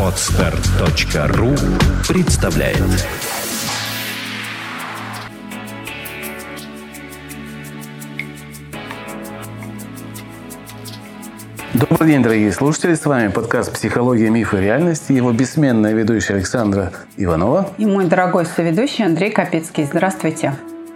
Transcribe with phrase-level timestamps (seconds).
[0.00, 1.54] Отстар.ру
[2.08, 2.78] представляет
[11.74, 12.94] Добрый день, дорогие слушатели.
[12.94, 15.12] С вами подкаст «Психология, мифы и реальности».
[15.12, 17.68] Его бессменная ведущая Александра Иванова.
[17.76, 19.84] И мой дорогой соведущий Андрей Капецкий.
[19.84, 20.54] Здравствуйте.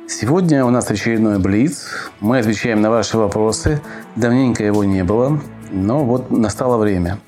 [0.08, 1.88] Сегодня у нас очередной Блиц.
[2.20, 3.82] Мы отвечаем на ваши вопросы.
[4.16, 5.40] Давненько его не было,
[5.70, 7.18] но вот настало время.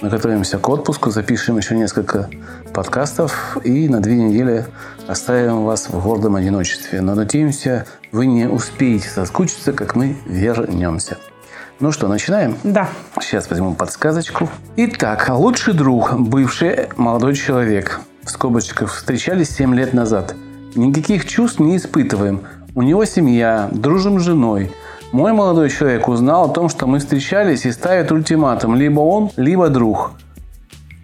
[0.00, 2.28] Мы готовимся к отпуску, запишем еще несколько
[2.74, 4.66] подкастов и на две недели
[5.06, 7.00] оставим вас в гордом одиночестве.
[7.00, 11.18] Но надеемся, вы не успеете соскучиться, как мы вернемся.
[11.78, 12.56] Ну что, начинаем?
[12.64, 12.88] Да.
[13.20, 14.48] Сейчас возьму подсказочку.
[14.76, 18.00] Итак, лучший друг, бывший молодой человек.
[18.24, 20.34] В скобочках встречались 7 лет назад.
[20.74, 22.42] Никаких чувств не испытываем.
[22.74, 24.72] У него семья, дружим с женой.
[25.12, 28.76] Мой молодой человек узнал о том, что мы встречались и ставит ультиматум.
[28.76, 30.12] Либо он, либо друг.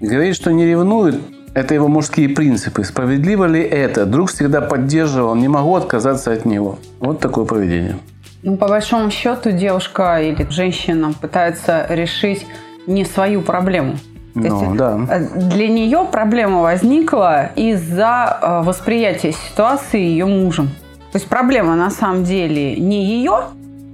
[0.01, 1.17] Говорит, что не ревнует.
[1.53, 2.85] Это его мужские принципы.
[2.85, 4.07] Справедливо ли это?
[4.07, 5.35] Друг всегда поддерживал.
[5.35, 6.79] Не могу отказаться от него.
[7.01, 7.99] Вот такое поведение.
[8.43, 12.47] Ну, по большому счету, девушка или женщина пытается решить
[12.87, 13.97] не свою проблему.
[14.33, 15.01] То ну, есть, да.
[15.11, 15.21] Э,
[15.51, 20.69] для нее проблема возникла из-за э, восприятия ситуации ее мужем.
[21.13, 23.41] То есть проблема на самом деле не ее,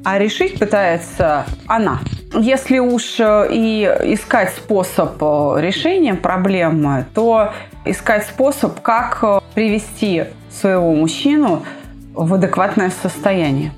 [0.05, 2.01] а решить пытается она.
[2.35, 5.21] Если уж э, и искать способ
[5.57, 7.53] решения проблемы, то
[7.85, 11.65] искать способ, как привести своего мужчину
[12.13, 13.73] в адекватное состояние.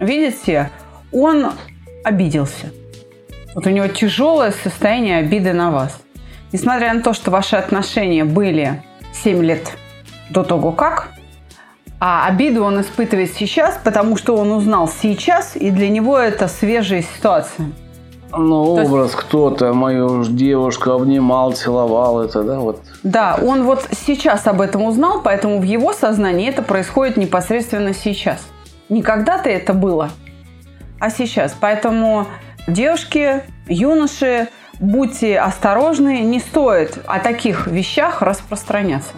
[0.00, 0.70] Видите,
[1.12, 1.52] он
[2.04, 2.70] обиделся.
[3.54, 6.00] Вот у него тяжелое состояние обиды на вас.
[6.52, 9.72] Несмотря на то, что ваши отношения были 7 лет
[10.30, 11.10] до того как,
[12.00, 17.02] а обиду он испытывает сейчас, потому что он узнал сейчас, и для него это свежая
[17.02, 17.72] ситуация.
[18.30, 19.14] Ну, То образ есть...
[19.14, 22.82] кто-то, мою девушку обнимал, целовал это, да, вот.
[23.02, 28.46] Да, он вот сейчас об этом узнал, поэтому в его сознании это происходит непосредственно сейчас.
[28.88, 30.10] Не когда-то это было,
[31.00, 31.54] а сейчас.
[31.58, 32.26] Поэтому
[32.66, 34.48] девушки, юноши,
[34.78, 39.12] будьте осторожны, не стоит о таких вещах распространяться.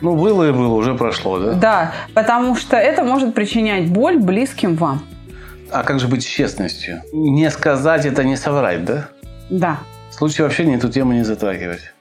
[0.00, 1.52] Ну, было и было, уже прошло, да?
[1.54, 5.02] Да, потому что это может причинять боль близким вам.
[5.70, 7.02] А как же быть с честностью?
[7.12, 9.08] Не сказать это, не соврать, да?
[9.50, 9.78] Да.
[10.10, 11.92] В случае вообще не эту тему не затрагивать.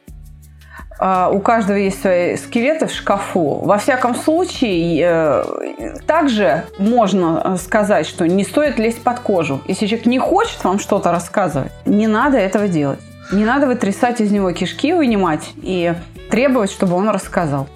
[1.00, 3.62] А, у каждого есть свои скелеты в шкафу.
[3.64, 9.62] Во всяком случае, э, также можно э, сказать, что не стоит лезть под кожу.
[9.68, 13.00] Если человек не хочет вам что-то рассказывать, не надо этого делать.
[13.32, 15.94] Не надо вытрясать из него кишки, вынимать и
[16.32, 17.68] требовать, чтобы он рассказал.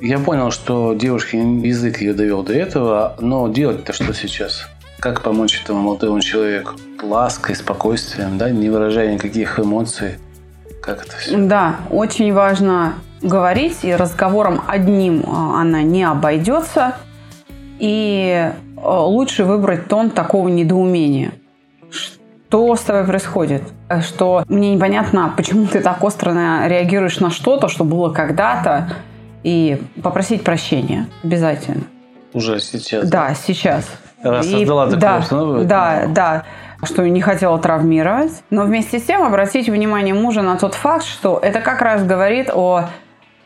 [0.00, 4.66] Я понял, что девушке язык ее довел до этого, но делать-то что сейчас?
[4.98, 6.72] Как помочь этому молодому человеку?
[7.02, 10.16] Лаской, спокойствием, да, не выражая никаких эмоций–
[10.80, 11.36] как это все?
[11.36, 16.96] Да, очень важно говорить, и разговором одним а, она не обойдется.
[17.78, 21.32] И а, лучше выбрать тон такого недоумения.
[21.90, 23.62] Что с тобой происходит?
[24.00, 26.32] Что мне непонятно, почему ты так остро
[26.66, 28.92] реагируешь на что-то, что было когда-то,
[29.42, 31.84] и попросить прощения обязательно.
[32.32, 33.08] Уже сейчас?
[33.08, 33.86] Да, сейчас.
[34.22, 35.64] Раз и, создала такую да, обстановку?
[35.64, 36.44] Да, да
[36.82, 38.42] что не хотела травмировать.
[38.50, 42.50] Но вместе с тем обратить внимание мужа на тот факт, что это как раз говорит
[42.50, 42.88] о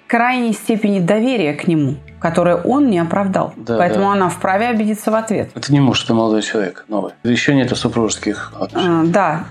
[0.07, 3.53] крайней степени доверия к нему, которое он не оправдал.
[3.57, 4.13] Да, Поэтому да.
[4.13, 5.51] она вправе обидеться в ответ.
[5.55, 7.13] Это не муж, это молодой человек, новый.
[7.25, 9.03] Еще нет супружеских отношений.
[9.03, 9.45] А, да.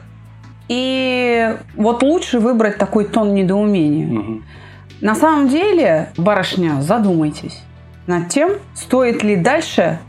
[0.70, 4.20] И вот лучше выбрать такой тон недоумения.
[4.20, 4.42] Угу.
[5.03, 7.62] На самом деле, барышня, задумайтесь
[8.08, 10.00] над тем, стоит ли дальше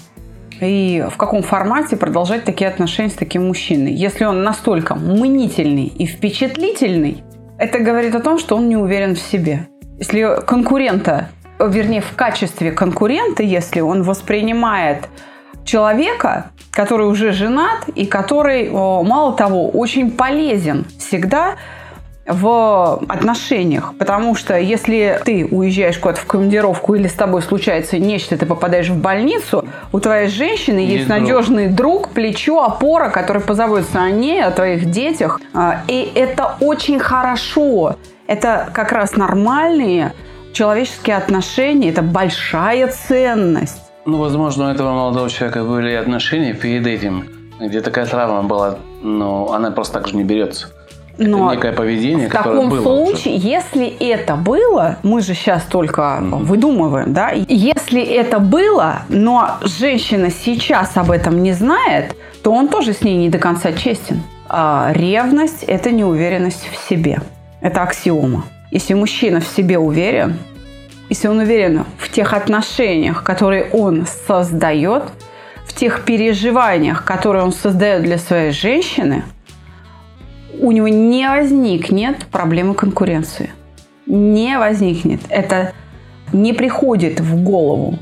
[0.60, 3.92] и в каком формате продолжать такие отношения с таким мужчиной.
[3.92, 7.24] Если он настолько мнительный и впечатлительный,
[7.58, 9.66] это говорит о том, что он не уверен в себе.
[9.98, 11.28] Если конкурента,
[11.58, 15.08] вернее, в качестве конкурента, если он воспринимает
[15.64, 21.56] человека, который уже женат и который, мало того, очень полезен всегда
[22.26, 23.94] в отношениях.
[23.98, 28.88] Потому что если ты уезжаешь куда-то в командировку или с тобой случается нечто, ты попадаешь
[28.88, 34.42] в больницу, у твоей женщины есть, есть надежный друг, плечо, опора, который позаботится о ней,
[34.42, 35.40] о твоих детях.
[35.52, 37.96] А, и это очень хорошо.
[38.26, 40.14] Это как раз нормальные
[40.54, 41.90] человеческие отношения.
[41.90, 43.82] Это большая ценность.
[44.06, 47.26] Ну, возможно, у этого молодого человека были отношения перед этим,
[47.60, 50.68] где такая травма была, но она просто так же не берется.
[51.18, 53.46] Но это некое поведение, в таком было случае, уже.
[53.46, 56.44] если это было, мы же сейчас только mm-hmm.
[56.44, 62.92] выдумываем, да, если это было, но женщина сейчас об этом не знает, то он тоже
[62.92, 64.22] с ней не до конца честен.
[64.48, 67.20] А ревность– это неуверенность в себе.
[67.60, 68.44] Это аксиома.
[68.70, 70.36] Если мужчина в себе уверен,
[71.08, 75.04] если он уверен в тех отношениях, которые он создает,
[75.66, 79.24] в тех переживаниях, которые он создает для своей женщины,
[80.60, 83.50] у него не возникнет проблемы конкуренции.
[84.06, 85.20] Не возникнет.
[85.28, 85.72] Это
[86.32, 87.98] не приходит в голову.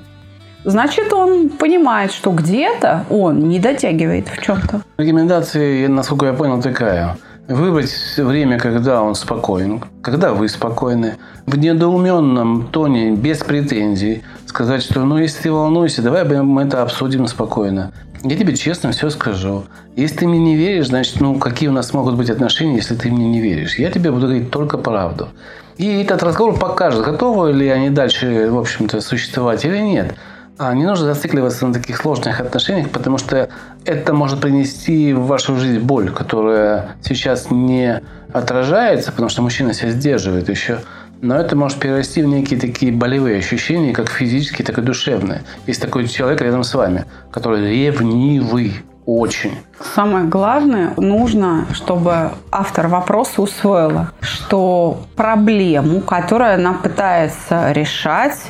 [0.65, 4.83] Значит, он понимает, что где-то он не дотягивает в чем-то.
[4.97, 7.17] Рекомендация, насколько я понял, такая.
[7.49, 11.17] Выбрать время, когда он спокоен, когда вы спокойны.
[11.47, 14.23] В недоуменном тоне, без претензий.
[14.47, 17.93] Сказать, что ну если ты волнуешься, давай мы это обсудим спокойно.
[18.25, 19.65] Я тебе честно все скажу.
[19.97, 23.11] Если ты мне не веришь, значит, ну какие у нас могут быть отношения, если ты
[23.11, 23.79] мне не веришь?
[23.79, 25.29] Я тебе буду говорить только правду.
[25.77, 30.15] И этот разговор покажет, готовы ли они дальше, в общем-то, существовать или нет.
[30.57, 33.49] А не нужно зацикливаться на таких сложных отношениях, потому что
[33.85, 38.03] это может принести в вашу жизнь боль, которая сейчас не
[38.33, 40.79] отражается, потому что мужчина себя сдерживает еще.
[41.23, 45.43] Но это может перерасти в некие такие болевые ощущения, как физические, так и душевные.
[45.69, 48.75] Есть такой человек рядом с вами, который ревнивый
[49.07, 49.53] очень.
[49.95, 58.43] Самое главное, нужно, чтобы автор вопроса усвоила, что проблему, которую она пытается решать,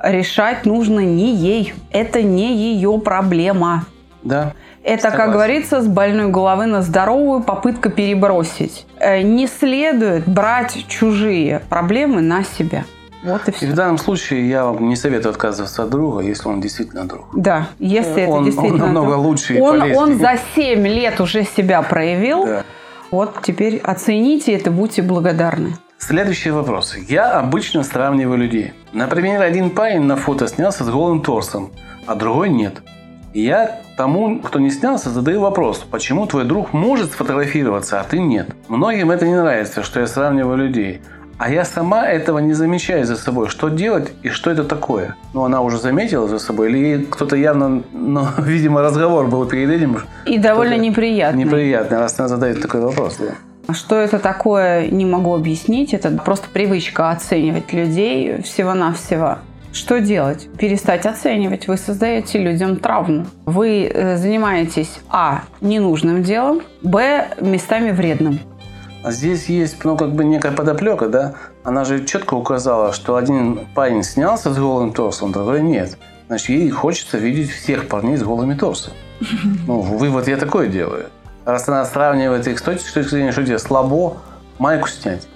[0.00, 1.74] решать нужно не ей.
[1.90, 3.84] Это не ее проблема.
[4.22, 4.54] Да.
[4.86, 5.24] Это, Согласен.
[5.24, 8.86] как говорится, с больной головы на здоровую попытка перебросить.
[9.00, 12.84] Э, не следует брать чужие проблемы на себя.
[13.24, 13.66] Вот и все.
[13.66, 17.26] И в данном случае я вам не советую отказываться от друга, если он действительно друг.
[17.34, 19.26] Да, если это он, действительно Он намного друг.
[19.26, 19.98] лучше и он, полезнее.
[19.98, 22.46] Он за 7 лет уже себя проявил.
[22.46, 22.64] Да.
[23.10, 25.72] Вот теперь оцените это, будьте благодарны.
[25.98, 26.94] Следующий вопрос.
[27.08, 28.72] Я обычно сравниваю людей.
[28.92, 31.72] Например, один парень на фото снялся с голым торсом,
[32.06, 32.82] а другой нет.
[33.36, 38.18] И я тому, кто не снялся, задаю вопрос, почему твой друг может сфотографироваться, а ты
[38.18, 38.46] нет.
[38.68, 41.02] Многим это не нравится, что я сравниваю людей.
[41.36, 43.48] А я сама этого не замечаю за собой.
[43.48, 45.16] Что делать и что это такое?
[45.34, 49.98] Ну, она уже заметила за собой, или кто-то явно, ну, видимо, разговор был перед этим.
[50.24, 51.44] И довольно неприятный.
[51.44, 53.74] Неприятный, раз она задает такой вопрос, да.
[53.74, 55.92] Что это такое, не могу объяснить.
[55.92, 59.40] Это просто привычка оценивать людей всего-навсего.
[59.76, 60.48] Что делать?
[60.56, 61.68] Перестать оценивать.
[61.68, 63.26] Вы создаете людям травму.
[63.44, 68.40] Вы э, занимаетесь, а, ненужным делом, б, местами вредным.
[69.04, 71.34] А здесь есть, ну, как бы некая подоплека, да?
[71.62, 75.98] Она же четко указала, что один парень снялся с голым торсом, другой нет.
[76.28, 78.96] Значит, ей хочется видеть всех парней с голыми торсами.
[79.66, 81.10] Ну, вывод я такой делаю.
[81.44, 84.16] Раз она сравнивает их с точки зрения, что тебе слабо
[84.58, 85.28] майку снять.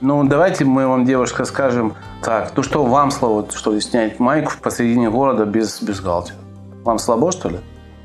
[0.00, 4.52] Ну, давайте мы вам, девушка, скажем так, ну что, вам слабо, что ли, снять майку
[4.62, 6.36] посредине города без бюстгальтера?
[6.84, 7.58] Вам слабо, что ли?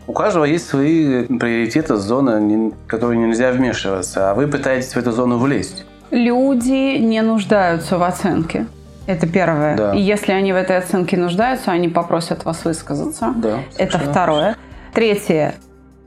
[0.08, 5.12] У каждого есть свои приоритеты, зоны, в которые нельзя вмешиваться, а вы пытаетесь в эту
[5.12, 5.86] зону влезть.
[6.12, 8.68] Люди не нуждаются в оценке.
[9.06, 9.76] Это первое.
[9.76, 9.96] Да.
[9.96, 13.34] И если они в этой оценке нуждаются, они попросят вас высказаться.
[13.36, 14.56] Да, Это второе.
[14.94, 15.56] Третье.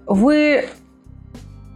[0.06, 0.66] Вы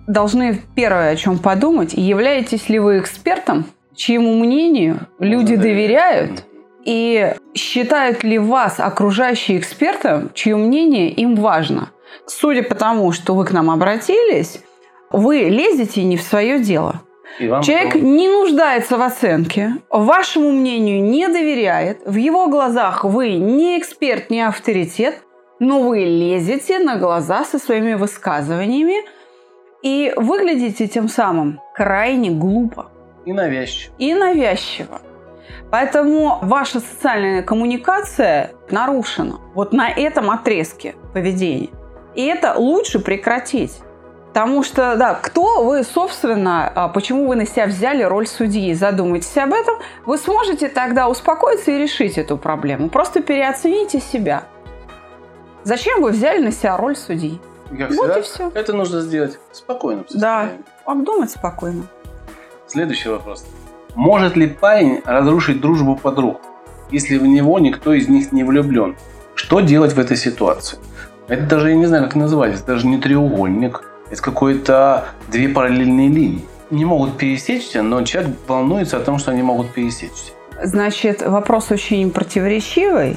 [0.07, 3.67] должны первое о чем подумать, являетесь ли вы экспертом,
[3.99, 6.45] чьему мнению люди доверяют,
[6.85, 11.91] и считают ли вас окружающие экспертом, чье мнение им важно.
[12.27, 14.63] Судя по тому, что вы к нам обратились,
[15.11, 17.03] вы лезете не в свое дело.
[17.39, 17.99] Человек то...
[17.99, 24.41] не нуждается в оценке, вашему мнению не доверяет, в его глазах вы не эксперт, не
[24.41, 25.23] авторитет,
[25.59, 29.05] но вы лезете на глаза со своими высказываниями
[29.83, 32.91] и выглядите тем самым крайне глупо.
[33.29, 33.95] И навязчиво.
[33.99, 35.03] И навязчиво.
[35.71, 41.69] Поэтому ваша социальная коммуникация нарушена вот на этом отрезке поведения.
[42.15, 43.81] И это лучше прекратить.
[44.29, 49.37] Потому что, да, кто вы, собственно, а, почему вы на себя взяли роль судьи, задумайтесь
[49.37, 49.75] об этом,
[50.07, 52.89] вы сможете тогда успокоиться и решить эту проблему.
[52.89, 54.45] Просто переоцените себя.
[55.65, 57.39] Зачем вы взяли на себя роль судьи?
[57.69, 58.51] Как вот всегда, и все.
[58.55, 60.05] Это нужно сделать спокойно.
[60.15, 60.49] Да,
[60.87, 61.83] обдумать спокойно.
[62.69, 63.47] Следующий вопрос.
[63.95, 66.43] Может ли парень разрушить дружбу подруг,
[66.91, 68.95] если в него никто из них не влюблен?
[69.35, 70.79] Что делать в этой ситуации?
[71.29, 76.11] Это даже, я не знаю, как назвать, это даже не треугольник, это какой-то две параллельные
[76.11, 76.45] линии.
[76.69, 80.33] Не могут пересечься, но человек волнуется о том, что они могут пересечься.
[80.63, 83.17] Значит, вопрос очень противоречивый.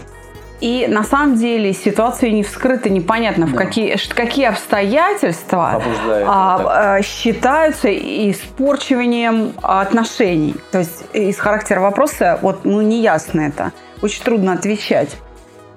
[0.61, 3.53] И на самом деле ситуация не вскрыта, непонятно, да.
[3.53, 10.55] в какие, какие обстоятельства а, а, считаются испорчиванием отношений.
[10.71, 13.71] То есть из характера вопроса вот, ну, не ясно это.
[14.03, 15.17] Очень трудно отвечать.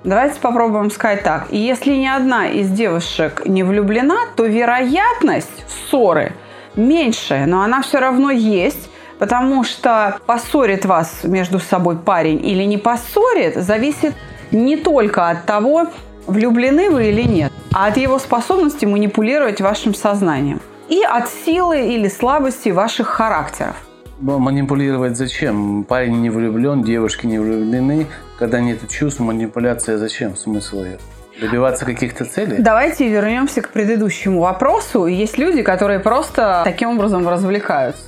[0.04, 1.46] Давайте попробуем сказать так.
[1.50, 6.34] Если ни одна из девушек не влюблена, то вероятность ссоры
[6.76, 12.76] меньше, но она все равно есть, потому что поссорит вас между собой парень или не
[12.76, 14.14] поссорит, зависит
[14.54, 15.88] не только от того,
[16.26, 22.08] влюблены вы или нет, а от его способности манипулировать вашим сознанием и от силы или
[22.08, 23.76] слабости ваших характеров.
[24.20, 25.84] Манипулировать зачем?
[25.84, 28.06] Парень не влюблен, девушки не влюблены.
[28.38, 30.36] Когда нет чувств, манипуляция зачем?
[30.36, 30.98] Смысл ее?
[31.40, 32.56] Добиваться каких-то целей?
[32.58, 35.06] Давайте вернемся к предыдущему вопросу.
[35.06, 38.04] Есть люди, которые просто таким образом развлекаются.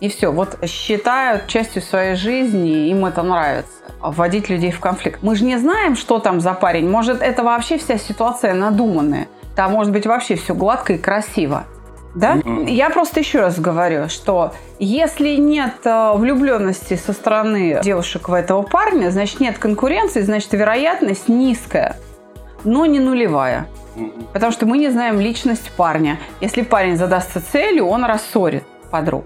[0.00, 5.22] И все, вот считают частью своей жизни, им это нравится вводить людей в конфликт.
[5.22, 6.88] Мы же не знаем, что там за парень.
[6.88, 9.28] Может, это вообще вся ситуация надуманная.
[9.54, 11.64] Там может быть вообще все гладко и красиво.
[12.14, 12.38] Да?
[12.66, 18.62] Я просто еще раз говорю, что если нет э, влюбленности со стороны девушек в этого
[18.62, 21.96] парня, значит нет конкуренции, значит вероятность низкая,
[22.64, 23.68] но не нулевая.
[24.32, 26.18] Потому что мы не знаем личность парня.
[26.40, 29.24] Если парень задастся целью, он рассорит подруг.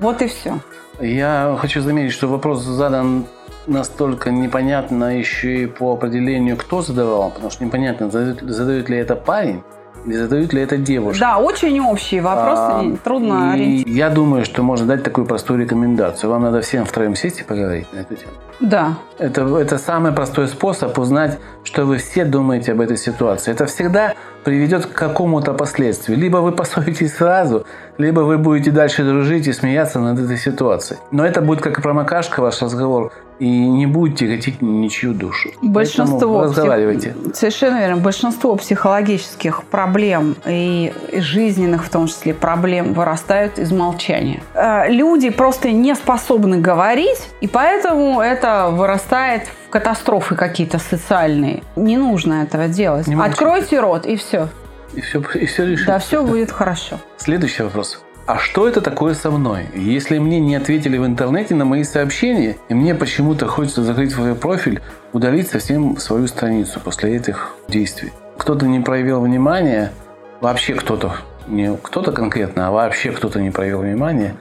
[0.00, 0.58] Вот и все.
[1.00, 3.26] Я хочу заметить, что вопрос задан
[3.66, 9.16] настолько непонятно еще и по определению, кто задавал, потому что непонятно, задает, задает ли это
[9.16, 9.62] парень
[10.04, 11.20] не задают ли это девушки?
[11.20, 13.98] Да, очень общие вопросы, а, трудно ориентироваться.
[13.98, 16.30] Я думаю, что можно дать такую простую рекомендацию.
[16.30, 18.32] Вам надо всем втроем сесть и поговорить на эту тему.
[18.60, 18.98] Да.
[19.18, 23.52] Это, это самый простой способ узнать, что вы все думаете об этой ситуации.
[23.52, 26.18] Это всегда приведет к какому-то последствию.
[26.18, 27.66] Либо вы поссоритесь сразу,
[27.98, 31.00] либо вы будете дальше дружить и смеяться над этой ситуацией.
[31.10, 35.50] Но это будет как промокашка ваш разговор и не будете тяготить ничью душу.
[35.60, 37.10] Большинство разговаривайте.
[37.10, 37.36] Псих...
[37.36, 37.96] Совершенно верно.
[37.96, 44.40] Большинство психологических проблем и жизненных, в том числе, проблем вырастают из молчания.
[44.54, 51.62] Э, люди просто не способны говорить, и поэтому это вырастает в катастрофы какие-то социальные.
[51.76, 53.06] Не нужно этого делать.
[53.08, 54.48] Откройте рот, и все.
[54.92, 55.86] И все, и все решится.
[55.86, 56.98] Да, все будет хорошо.
[57.16, 58.04] Следующий вопрос.
[58.26, 59.66] А что это такое со мной?
[59.74, 64.34] Если мне не ответили в интернете на мои сообщения, и мне почему-то хочется закрыть свой
[64.34, 64.80] профиль,
[65.12, 68.12] удалить совсем свою страницу после этих действий.
[68.38, 69.92] Кто-то не проявил внимания,
[70.40, 71.16] вообще кто-то,
[71.48, 74.36] не кто-то конкретно, а вообще кто-то не проявил внимания,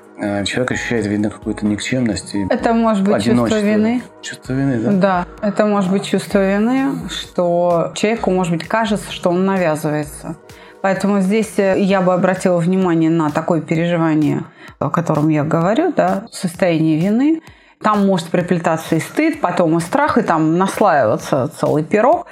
[0.46, 4.02] человек ощущает, видно, какую-то никчемность и Это может быть чувство вины.
[4.22, 4.92] Чувство вины, да?
[4.92, 10.38] Да, это может быть чувство вины, что человеку, может быть, кажется, что он навязывается.
[10.82, 14.44] Поэтому здесь э, я бы обратила внимание на такое переживание,
[14.80, 17.42] о котором я говорю, да, состояние вины.
[17.82, 22.28] Там может приплетаться и стыд, потом и страх, и там наслаиваться целый пирог.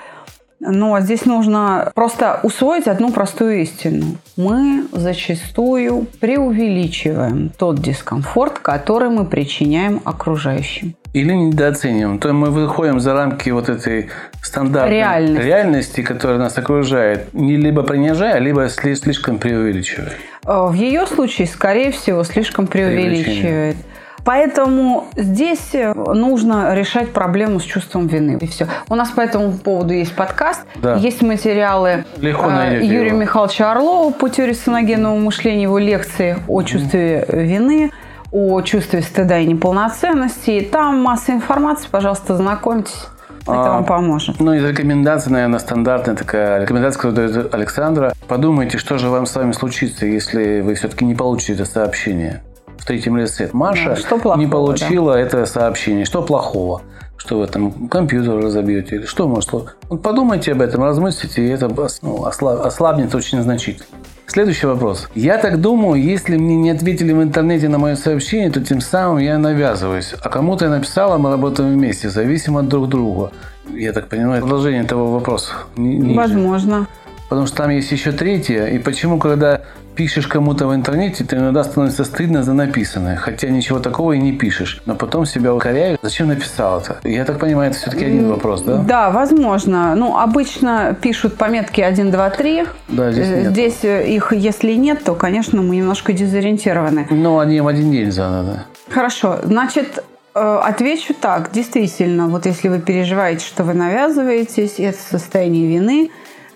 [0.61, 4.17] Но здесь нужно просто усвоить одну простую истину.
[4.37, 10.95] Мы зачастую преувеличиваем тот дискомфорт, который мы причиняем окружающим.
[11.13, 12.19] Или недооцениваем.
[12.19, 14.09] То мы выходим за рамки вот этой
[14.41, 20.13] стандартной реальности, реальности которая нас окружает, не либо принижая, либо слишком преувеличивая.
[20.45, 23.77] Э, в ее случае, скорее всего, слишком преувеличивает.
[24.23, 28.37] Поэтому здесь э, нужно решать проблему с чувством вины.
[28.41, 28.67] И все.
[28.89, 30.95] У нас по этому поводу есть подкаст, да.
[30.95, 33.19] есть материалы Легко э, Юрия его.
[33.19, 37.43] Михайловича Орлова по теории саногенного мышления, его лекции о чувстве mm.
[37.43, 37.91] вины
[38.33, 40.67] о чувстве стыда и неполноценности.
[40.71, 43.07] Там масса информации, пожалуйста, знакомьтесь.
[43.41, 44.39] Это а, вам поможет.
[44.39, 48.13] Ну, из рекомендаций, наверное, стандартная такая рекомендация, которую дает Александра.
[48.27, 52.41] Подумайте, что же вам с вами случится, если вы все-таки не получите это сообщение
[52.81, 53.49] в третьем лице.
[53.53, 55.19] Маша да, что плохого, не получила да.
[55.19, 56.03] это сообщение.
[56.03, 56.81] Что плохого?
[57.15, 58.95] Что вы там компьютер разобьете?
[58.95, 59.51] Или что может?
[59.51, 61.69] Вот подумайте об этом, размыслите, и это
[62.01, 63.85] ну, ослабнет очень значительно.
[64.25, 65.07] Следующий вопрос.
[65.13, 69.19] Я так думаю, если мне не ответили в интернете на мое сообщение, то тем самым
[69.19, 70.15] я навязываюсь.
[70.19, 73.31] А кому-то я написала, мы работаем вместе, зависимо от друг друга.
[73.69, 75.51] Я так понимаю, продолжение этого вопроса.
[75.75, 76.17] Ниже.
[76.17, 76.87] Возможно.
[77.31, 78.65] Потому что там есть еще третье.
[78.65, 79.61] И почему, когда
[79.95, 84.33] пишешь кому-то в интернете, ты иногда становится стыдно за написанное, хотя ничего такого и не
[84.33, 84.81] пишешь.
[84.85, 86.99] Но потом себя укоряешь, зачем написал это?
[87.05, 88.79] Я так понимаю, это все-таки один вопрос, да?
[88.79, 89.95] Да, возможно.
[89.95, 92.65] Ну, обычно пишут пометки 1, 2, 3.
[92.89, 93.51] Да, здесь нет.
[93.51, 97.07] Здесь э, их, если нет, то, конечно, мы немножко дезориентированы.
[97.09, 98.63] Ну, они в один день заданы.
[98.89, 99.39] Хорошо.
[99.45, 100.03] Значит,
[100.35, 101.53] э, Отвечу так.
[101.53, 106.11] Действительно, вот если вы переживаете, что вы навязываетесь, это состояние вины.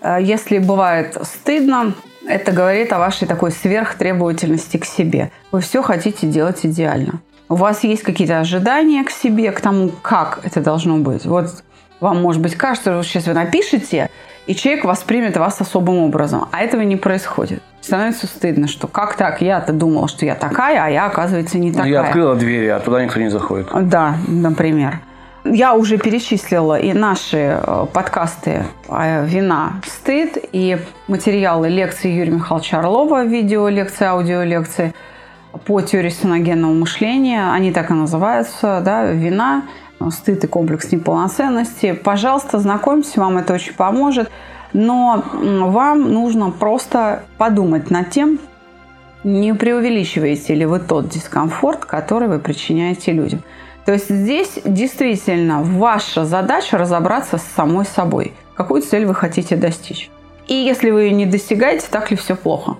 [0.05, 1.93] Э, если бывает стыдно,
[2.27, 5.31] это говорит о вашей такой сверхтребовательности к себе.
[5.51, 7.21] Вы все хотите делать идеально.
[7.49, 11.25] У вас есть какие-то ожидания к себе, к тому, как это должно быть.
[11.25, 11.63] Вот
[11.99, 14.09] вам, может быть, кажется, что сейчас вы напишете,
[14.47, 16.47] и человек воспримет вас особым образом.
[16.51, 17.61] А этого не происходит.
[17.81, 19.41] Становится стыдно, что как так?
[19.41, 21.85] Я-то думала, что я такая, а я, оказывается, не такая.
[21.85, 23.67] Ну, я открыла двери, а туда никто не заходит.
[23.89, 25.01] Да, например.
[25.47, 29.73] Я уже перечислила и наши э, подкасты «Вина.
[29.85, 34.95] Стыд» и материалы лекции Юрия Михайловича Орлова, видео лекции, аудио лекции
[35.65, 37.51] по теории сценогенного мышления.
[37.51, 39.61] Они так и называются, да, «Вина»,
[40.09, 41.91] «Стыд» и «Комплекс неполноценности».
[41.93, 44.31] Пожалуйста, знакомьтесь, вам это очень поможет.
[44.73, 48.39] Но вам нужно просто подумать над тем,
[49.23, 53.41] не преувеличиваете ли вы тот дискомфорт, который вы причиняете людям.
[53.85, 58.33] То есть здесь действительно ваша задача разобраться с самой собой.
[58.55, 60.09] Какую цель вы хотите достичь.
[60.47, 62.77] И если вы ее не достигаете, так ли все плохо?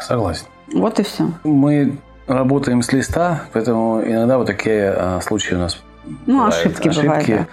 [0.00, 0.46] Согласен.
[0.72, 1.30] Вот и все.
[1.44, 5.80] Мы работаем с листа, поэтому иногда вот такие а, случаи у нас
[6.26, 6.54] ну, бывают.
[6.54, 7.26] ошибки, ошибки бывают.
[7.26, 7.46] Да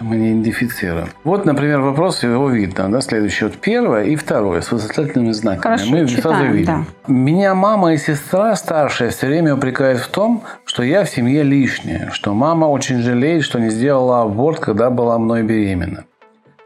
[0.00, 1.08] мы не идентифицируем.
[1.24, 3.44] Вот, например, вопрос, его видно, да, следующий.
[3.44, 5.76] Вот первое и второе с восклицательными знаками.
[5.76, 6.86] Хорошо, мы читаем, сразу видим.
[7.06, 7.12] Да.
[7.12, 12.10] Меня мама и сестра старшая все время упрекают в том, что я в семье лишняя,
[12.12, 16.04] что мама очень жалеет, что не сделала аборт, когда была мной беременна.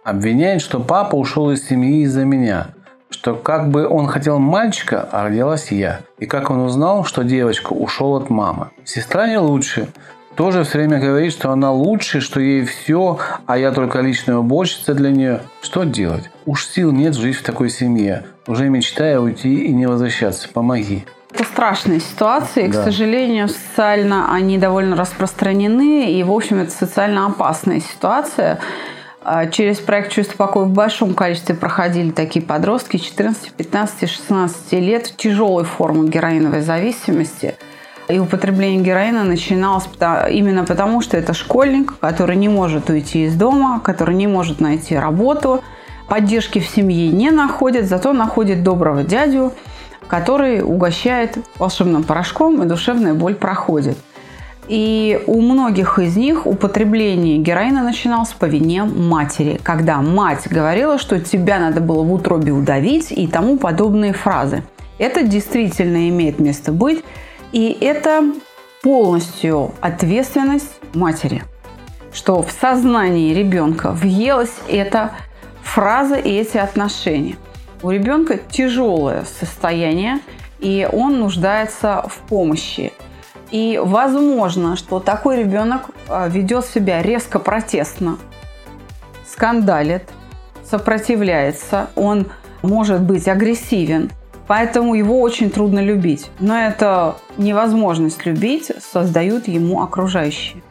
[0.05, 2.69] Обвиняет, что папа ушел из семьи из-за меня,
[3.11, 6.01] что как бы он хотел мальчика, а родилась я.
[6.19, 8.71] И как он узнал, что девочка ушел от мамы.
[8.85, 9.89] Сестра не лучше
[10.37, 14.95] тоже все время говорит, что она лучше, что ей все, а я только личная уборщица
[14.95, 15.41] для нее.
[15.63, 16.31] Что делать?
[16.47, 18.25] Уж сил нет жить в такой семье.
[18.47, 20.49] Уже мечтая уйти и не возвращаться.
[20.49, 21.05] Помоги.
[21.33, 22.69] Это страшные ситуации.
[22.69, 22.81] Да.
[22.81, 26.13] К сожалению, социально они довольно распространены.
[26.13, 28.61] И, в общем, это социально опасная ситуация.
[29.23, 35.07] А, через проект «Чувство покоя» в большом количестве проходили такие подростки 14, 15, 16 лет
[35.07, 37.55] в тяжелой форме героиновой зависимости–
[38.09, 39.89] и употребление героина начиналось
[40.31, 44.97] именно потому, что это школьник, который не может уйти из дома, который не может найти
[44.97, 45.63] работу,
[46.09, 49.53] поддержки в семье не находит, зато находит доброго дядю,
[50.07, 53.97] который угощает волшебным порошком, и душевная боль проходит.
[54.69, 61.21] И у многих из них употребление героина начиналось по вине матери, когда мать говорила, что
[61.21, 64.63] тебя надо было в утробе удавить и тому подобные фразы.
[64.99, 67.05] Это действительно имеет место быть.
[67.55, 68.33] И это
[68.83, 71.45] полностью ответственность матери,
[72.13, 75.13] что в сознании ребенка въелась эта
[75.63, 77.37] фраза и эти отношения.
[77.81, 80.19] У ребенка тяжелое состояние,
[80.59, 82.93] и он нуждается в помощи.
[83.53, 88.19] И возможно, что такой ребенок а, ведет себя резко протестно,
[89.31, 90.09] скандалит,
[90.69, 92.27] сопротивляется, он
[92.63, 94.11] может быть агрессивен–
[94.47, 96.31] Поэтому его очень трудно любить.
[96.39, 100.63] Но это невозможность любить создают ему окружающие.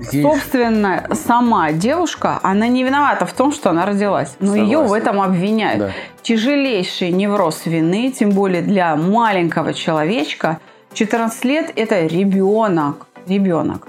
[0.00, 0.22] Есть.
[0.22, 4.34] Собственно, сама девушка, она не виновата в том, что она родилась.
[4.40, 4.64] Но Согласен.
[4.64, 5.78] ее в этом обвиняют.
[5.78, 5.90] Да.
[6.22, 10.58] Тяжелейший невроз вины, тем более для маленького человечка.
[10.94, 13.06] 14 лет– это ребенок.
[13.26, 13.88] Ребенок.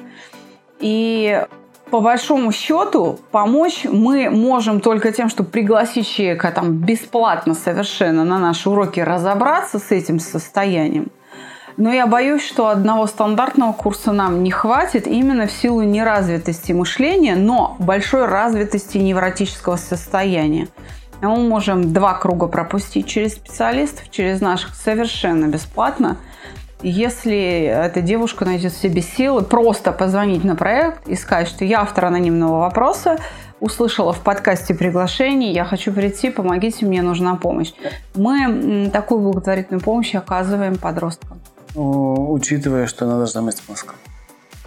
[0.80, 1.46] И
[1.92, 8.40] по большому счету помочь мы можем только тем, что пригласить человека там бесплатно совершенно на
[8.40, 11.12] наши уроки разобраться с этим состоянием.
[11.78, 17.36] Но я боюсь, что одного стандартного курса нам не хватит именно в силу неразвитости мышления,
[17.36, 20.70] но большой развитости невротического состояния.
[21.22, 26.18] Мы можем два круга пропустить через специалистов, через наших совершенно бесплатно–
[26.84, 31.82] если эта девушка найдет в себе силы, просто позвонить на проект и сказать, что я
[31.82, 33.18] автор анонимного вопроса,
[33.60, 37.74] услышала в подкасте приглашение, я хочу прийти, помогите, мне нужна помощь.
[38.16, 41.40] Мы такую благотворительную помощь оказываем подросткам.
[41.76, 43.94] Учитывая, что она должна быть Москва.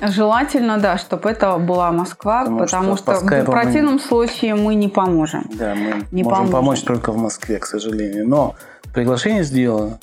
[0.01, 4.01] Желательно, да, чтобы это была Москва, потому, потому что, что в противном мы...
[4.01, 5.49] случае мы не поможем.
[5.55, 6.53] Да, мы не можем поможем.
[6.53, 8.29] помочь только в Москве, к сожалению.
[8.29, 8.55] Но
[8.93, 9.99] приглашение сделано.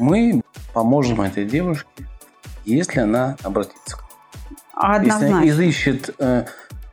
[0.00, 2.06] Мы поможем этой девушке,
[2.64, 4.92] если она обратится к нам.
[4.94, 5.24] Однозначно.
[5.24, 6.44] Если она изыщет э,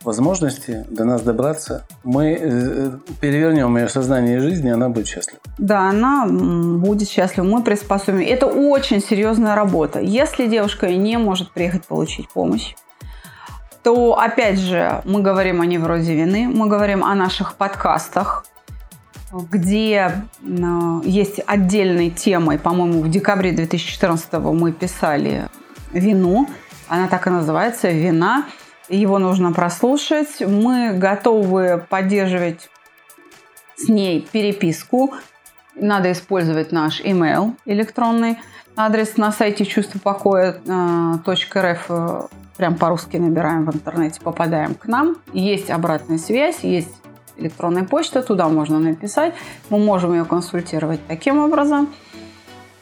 [0.03, 2.91] возможности до нас добраться, мы э,
[3.21, 5.39] перевернем ее сознание и жизнь, и она будет счастлива.
[5.57, 7.45] Да, она будет счастлива.
[7.45, 8.19] Мы приспособим.
[8.19, 10.01] Это очень серьезная работа.
[10.01, 12.75] Если девушка не может приехать получить помощь,
[13.83, 18.45] то, опять же, мы говорим о неврозе вины, мы говорим о наших подкастах,
[19.31, 25.47] где э, есть отдельной темой, по-моему, в декабре 2014 мы писали
[25.91, 26.47] вину,
[26.87, 28.45] она так и называется, вина.
[28.89, 30.39] Его нужно прослушать.
[30.39, 32.69] Мы готовы поддерживать
[33.75, 35.13] с ней переписку.
[35.75, 38.37] Надо использовать наш email электронный.
[38.75, 42.21] Адрес на сайте чувство покоя .рф э,
[42.55, 45.17] прям по-русски набираем в интернете, попадаем к нам.
[45.33, 46.93] Есть обратная связь, есть
[47.37, 49.33] электронная почта, туда можно написать.
[49.69, 51.89] Мы можем ее консультировать таким образом,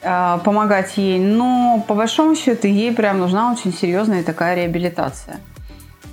[0.01, 1.19] э, помогать ей.
[1.19, 5.39] Но по большому счету ей прям нужна очень серьезная такая реабилитация.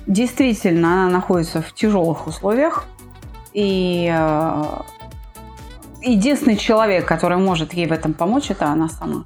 [0.05, 2.85] действительно она находится в тяжелых условиях,
[3.53, 4.63] и э,
[6.01, 9.25] единственный человек, который может ей в этом помочь, это она сама.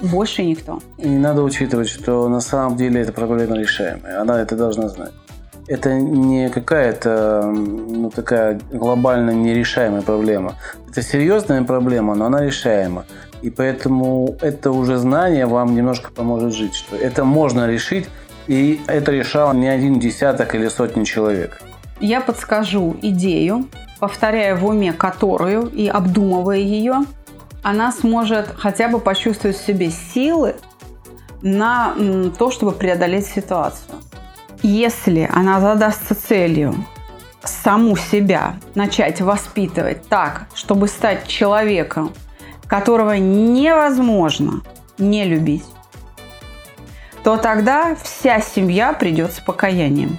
[0.00, 0.80] Больше никто.
[0.98, 4.20] И надо учитывать, что на самом деле эта проблема решаемая.
[4.20, 5.12] Она это должна знать.
[5.68, 10.54] Это не какая-то ну, такая глобально нерешаемая проблема.
[10.88, 13.04] Это серьезная проблема, но она решаема.
[13.42, 16.74] И поэтому это уже знание вам немножко поможет жить.
[16.74, 18.08] Что это можно решить,
[18.46, 21.60] и это решало не один десяток или сотни человек.
[22.00, 23.68] Я подскажу идею,
[24.00, 27.04] повторяя в уме которую и обдумывая ее,
[27.62, 30.56] она сможет хотя бы почувствовать в себе силы
[31.42, 31.94] на
[32.38, 33.96] то, чтобы преодолеть ситуацию.
[34.62, 36.74] Если она задастся целью
[37.44, 42.12] саму себя начать воспитывать так, чтобы стать человеком,
[42.66, 44.62] которого невозможно
[44.98, 45.64] не любить,
[47.22, 50.18] то тогда вся семья придет с покаянием.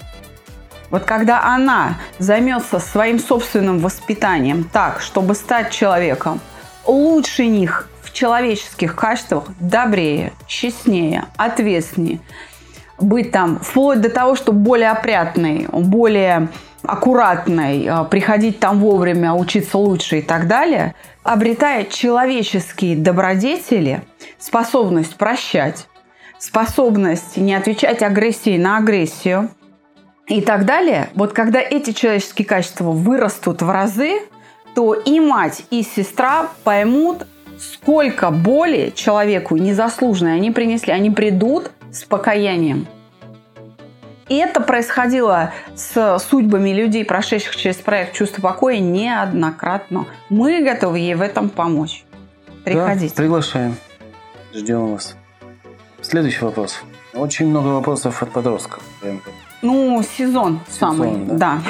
[0.89, 6.39] Вот когда она займется своим собственным воспитанием так, чтобы стать человеком
[6.85, 12.21] лучше них в человеческих качествах, добрее, честнее, ответственнее,
[13.01, 16.49] быть там вплоть до того, что более опрятный, более
[16.83, 24.01] аккуратной, а, приходить там вовремя, учиться лучше и так далее, обретая человеческие добродетели,
[24.37, 25.87] способность прощать,
[26.37, 29.49] способность не отвечать агрессией на агрессию
[30.27, 34.19] и так далее, вот когда эти человеческие качества вырастут в разы,
[34.75, 37.25] то и мать, и сестра поймут,
[37.59, 40.93] сколько боли человеку незаслуженной они принесли.
[40.93, 42.87] Они придут с покаянием.
[44.27, 50.05] И это происходило с судьбами людей, прошедших через проект «Чувство покоя» неоднократно.
[50.29, 52.05] Мы готовы ей в этом помочь.
[52.63, 53.15] Приходите.
[53.15, 53.75] Да, приглашаем.
[54.53, 55.15] Ждем вас.
[56.01, 56.81] Следующий вопрос.
[57.13, 58.83] Очень много вопросов от подростков.
[59.61, 61.35] Ну, сезон, сезон самый, да.
[61.35, 61.61] да.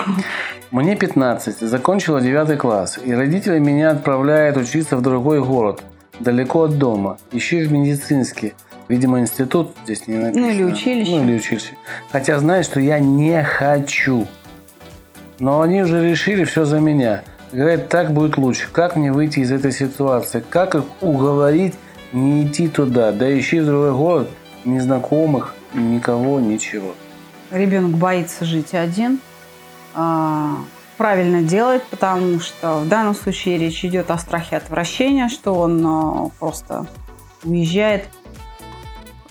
[0.72, 5.82] Мне 15, закончила 9 класс, и родители меня отправляют учиться в другой город,
[6.20, 8.54] далеко от дома, еще и в медицинский.
[8.89, 10.47] Видимо, институт здесь не написано.
[10.47, 11.12] Ну или училище.
[11.12, 11.78] Ну или училище.
[12.12, 14.28] Хотя знают, что я не хочу.
[15.38, 17.23] Но они уже решили все за меня.
[17.54, 18.67] Говорят, так будет лучше.
[18.71, 20.43] Как мне выйти из этой ситуации?
[20.49, 21.75] Как их уговорить
[22.13, 23.12] не идти туда?
[23.12, 24.30] Да еще в другой город,
[24.65, 26.95] незнакомых, никого, ничего.
[27.52, 29.19] Ребенок боится жить один.
[29.93, 30.56] А,
[30.97, 36.30] правильно делает, потому что в данном случае речь идет о страхе отвращения, что он а,
[36.39, 36.88] просто
[37.43, 38.08] уезжает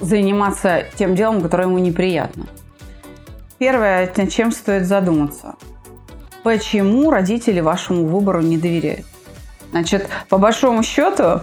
[0.00, 2.46] заниматься тем делом, которое ему неприятно.
[3.58, 5.56] Первое, над чем стоит задуматься.
[6.42, 9.06] Почему родители вашему выбору не доверяют?
[9.70, 11.40] Значит, по большому счету,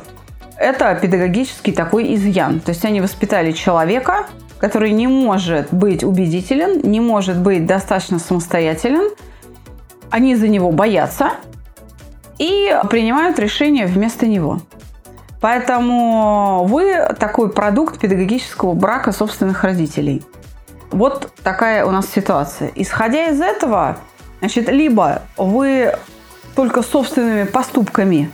[0.58, 2.60] это педагогический такой изъян.
[2.60, 9.12] То есть они воспитали человека, который не может быть убедителен, не может быть достаточно самостоятелен.
[10.10, 11.32] Они за него боятся
[12.38, 14.62] и принимают решения вместо него.
[15.42, 20.24] Поэтому вы такой продукт педагогического брака собственных родителей.
[20.92, 22.72] Вот такая у нас ситуация.
[22.76, 23.98] Исходя из этого,
[24.40, 25.94] значит, либо вы
[26.56, 28.32] только собственными поступками,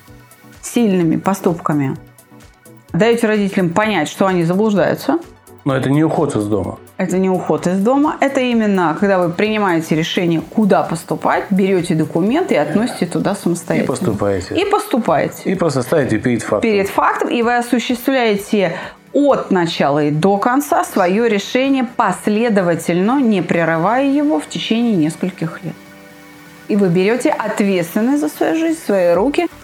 [0.61, 1.97] сильными поступками,
[2.93, 5.19] даете родителям понять, что они заблуждаются–
[5.63, 6.80] но это не уход из дома.
[6.97, 8.17] Это не уход из дома.
[8.19, 13.86] Это именно, когда вы принимаете решение, куда поступать, берете документы и относите туда самостоятельно.
[13.86, 14.56] И поступаете.
[14.56, 15.52] И поступаете.
[15.52, 16.62] И просто ставите перед фактом.
[16.62, 17.30] Перед фактом.
[17.30, 18.78] И вы осуществляете
[19.13, 25.76] от начала и до конца свое решение последовательно, не прерывая его в течение нескольких лет.
[26.69, 29.47] И вы берете ответственность за свою жизнь в свои руки–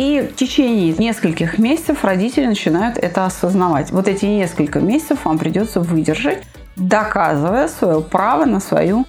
[0.00, 3.90] и в течение нескольких месяцев родители начинают это осознавать.
[3.90, 6.38] Вот эти несколько месяцев вам придется выдержать,
[6.76, 9.04] доказывая свое право на свою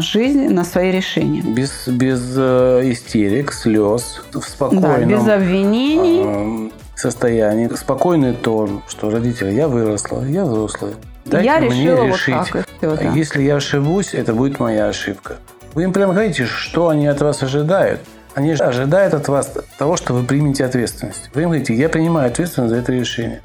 [0.00, 1.42] жизнь, на свои решения.
[1.42, 4.82] Без, без э, истерик, слез, в спокойном...
[4.82, 6.22] Да, без обвинений.
[6.26, 10.94] Э, состоянии, спокойный тон, что родители, я выросла, я взрослая.
[11.24, 12.34] Дайте я мне решила решить.
[12.34, 13.12] Вот так, все, да.
[13.14, 15.36] Если я ошибусь, это будет моя ошибка.
[15.74, 18.00] Вы им прямо говорите, что они от вас ожидают.
[18.34, 21.30] Они ожидают от вас того, что вы примете ответственность.
[21.34, 23.42] Вы им говорите, я принимаю ответственность за это решение.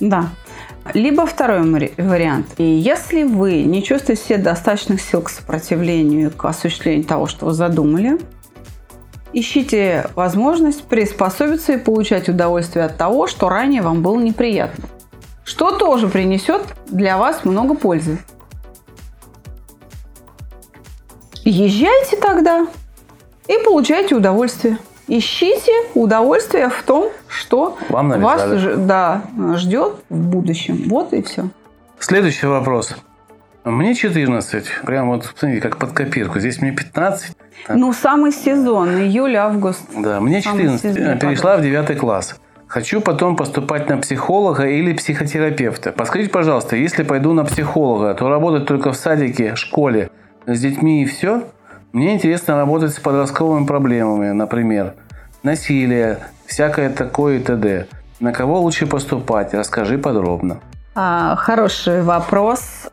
[0.00, 0.30] Да.
[0.94, 1.62] Либо второй
[1.96, 2.46] вариант.
[2.58, 7.52] И если вы не чувствуете себе достаточных сил к сопротивлению, к осуществлению того, что вы
[7.52, 8.18] задумали,
[9.32, 14.88] ищите возможность приспособиться и получать удовольствие от того, что ранее вам было неприятно.
[15.44, 18.18] Что тоже принесет для вас много пользы.
[21.44, 22.66] Езжайте тогда
[23.48, 24.78] и получайте удовольствие.
[25.08, 28.42] Ищите удовольствие в том, что Вам вас
[28.76, 29.22] да,
[29.56, 30.84] ждет в будущем.
[30.88, 31.48] Вот и все.
[31.98, 32.96] Следующий вопрос.
[33.64, 34.64] Мне 14.
[34.84, 36.40] Прям вот, смотрите, как под копирку.
[36.40, 37.36] Здесь мне 15.
[37.66, 37.76] Так.
[37.76, 39.82] Ну, самый сезон, июль-август.
[39.96, 41.20] Да, мне 14.
[41.20, 42.36] Перешла в 9 класс.
[42.66, 45.92] Хочу потом поступать на психолога или психотерапевта.
[45.92, 50.10] Подскажите, пожалуйста, если пойду на психолога, то работать только в садике, школе
[50.46, 51.42] с детьми и все?
[51.92, 54.94] Мне интересно работать с подростковыми проблемами, например,
[55.42, 57.86] насилие, всякое такое и т.д.
[58.18, 59.52] На кого лучше поступать?
[59.52, 60.60] Расскажи подробно.
[60.94, 62.88] А, хороший вопрос.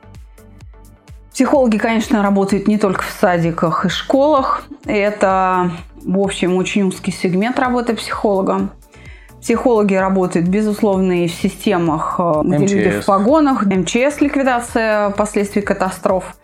[1.31, 4.63] Психологи, конечно, работают не только в садиках и школах.
[4.85, 5.71] Это,
[6.03, 8.69] в общем, очень узкий сегмент работы психолога.
[9.39, 12.71] Психологи работают, безусловно, и в системах, э, где МЧС.
[12.73, 16.35] люди в погонах, МЧС, ликвидация последствий катастроф,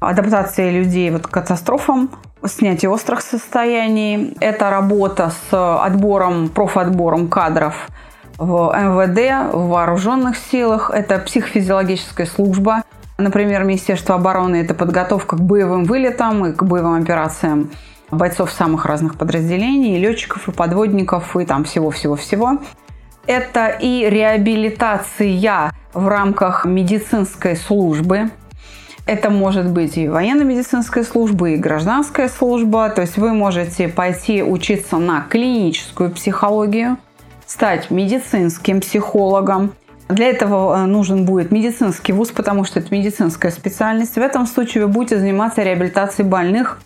[0.00, 2.10] адаптация людей вот к катастрофам,
[2.44, 4.36] снятие острых состояний.
[4.40, 7.88] Это работа с отбором, профотбором кадров
[8.38, 10.90] в МВД, в вооруженных силах.
[10.92, 12.82] Это психофизиологическая служба.
[13.18, 17.70] Например, Министерство обороны– это подготовка к боевым вылетам и к боевым операциям
[18.10, 22.58] бойцов самых разных подразделений, и летчиков, и подводников, и там всего-всего-всего.
[23.26, 28.30] Это и реабилитация в рамках медицинской службы.
[29.06, 32.90] Это может быть и военно-медицинская служба, и гражданская служба.
[32.90, 36.98] То есть вы можете пойти учиться на клиническую психологию,
[37.46, 39.72] стать медицинским психологом.
[40.08, 44.16] Для этого э, нужен будет медицинский вуз, потому что это медицинская специальность.
[44.16, 46.80] В этом случае вы будете заниматься реабилитацией больных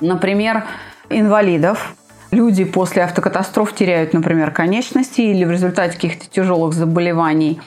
[0.00, 0.64] Например,
[1.10, 1.94] инвалидов.
[2.30, 7.60] Люди после автокатастроф теряют, например, конечности или в результате каких-то тяжелых заболеваний,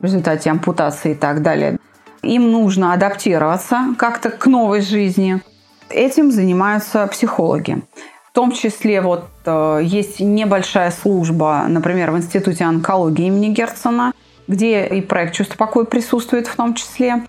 [0.00, 1.77] в результате ампутации и так далее.
[2.22, 5.40] Им нужно адаптироваться как-то к новой жизни.
[5.88, 7.82] Этим занимаются психологи.
[8.30, 14.12] В том числе вот э, есть небольшая служба, например, в Институте онкологии имени Герцена,
[14.46, 17.24] где и проект «Чувство покоя» присутствует в том числе.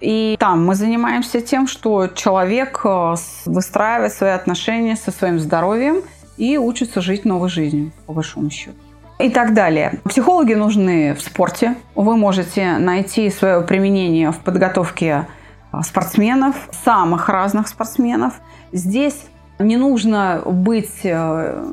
[0.00, 3.14] И там мы занимаемся тем, что человек э,
[3.46, 6.02] выстраивает свои отношения со своим здоровьем
[6.36, 8.76] и учится жить новой жизнью, по большому счету.
[9.18, 9.94] И так далее.
[10.04, 11.74] Психологи нужны в спорте.
[11.96, 15.26] Вы можете найти свое применение в подготовке
[15.72, 16.54] э, спортсменов,
[16.84, 18.34] самых разных спортсменов.
[18.70, 19.26] Здесь
[19.58, 21.64] не нужно быть э,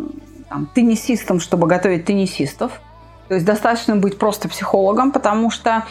[0.50, 2.82] там, теннисистом, чтобы готовить теннисистов.
[3.28, 5.84] То есть достаточно быть просто психологом, потому что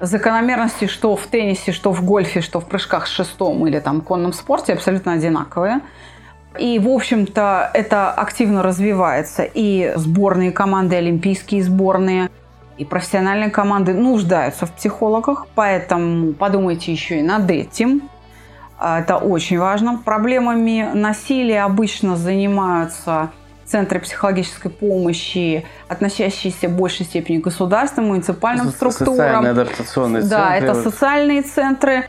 [0.00, 4.32] закономерности, что в теннисе, что в гольфе, что в прыжках с шестом или там конном
[4.32, 5.80] спорте абсолютно одинаковые.
[6.58, 9.42] И, в общем-то, это активно развивается.
[9.42, 12.28] И сборные команды, олимпийские сборные,
[12.76, 15.46] и профессиональные команды нуждаются в психологах.
[15.54, 18.08] Поэтому подумайте еще и над этим.
[18.80, 20.00] Это очень важно.
[20.04, 23.30] Проблемами насилия обычно занимаются
[23.66, 29.16] центры психологической помощи, относящиеся в большей степени к государственным, муниципальным структурам.
[29.16, 30.40] Социальные адаптационные да, центры.
[30.40, 32.08] Да, это социальные центры.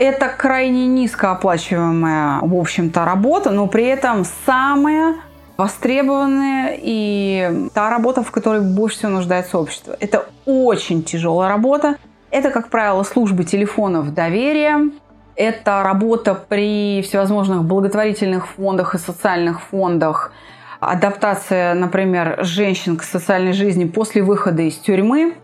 [0.00, 5.16] Это крайне низкооплачиваемая, в общем-то, работа, но при этом самая
[5.58, 9.94] востребованная и та работа, в которой больше всего нуждается общество.
[10.00, 11.96] Это очень тяжелая работа.
[12.30, 14.90] Это, как правило, службы телефонов доверия,
[15.36, 20.32] это работа при всевозможных благотворительных фондах и социальных фондах,
[20.80, 25.34] адаптация, например, женщин к социальной жизни после выхода из тюрьмы,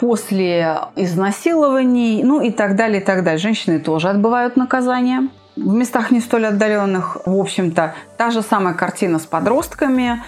[0.00, 3.38] после изнасилований, ну и так далее, и так далее.
[3.38, 5.28] Женщины тоже отбывают наказание.
[5.56, 10.22] В местах не столь отдаленных, в общем-то, та же самая картина с подростками.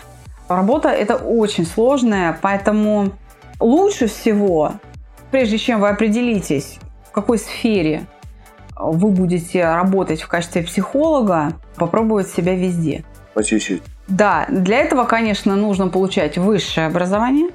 [0.49, 3.13] Работа это очень сложная, поэтому
[3.61, 4.75] лучше всего,
[5.31, 8.05] прежде чем вы определитесь, в какой сфере
[8.77, 13.05] вы будете работать в качестве психолога, попробовать себя везде.
[13.33, 13.83] По чуть-чуть.
[14.09, 17.49] Да, для этого, конечно, нужно получать высшее образование.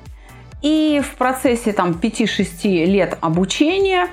[0.61, 4.07] И в процессе там, 5-6 лет обучения